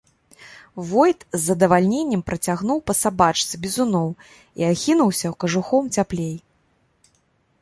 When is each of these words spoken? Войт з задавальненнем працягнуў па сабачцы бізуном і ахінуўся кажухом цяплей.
Войт 0.91 1.19
з 1.35 1.39
задавальненнем 1.49 2.23
працягнуў 2.31 2.77
па 2.87 2.93
сабачцы 3.03 3.53
бізуном 3.67 4.11
і 4.63 4.69
ахінуўся 4.73 5.27
кажухом 5.45 5.83
цяплей. 5.99 6.35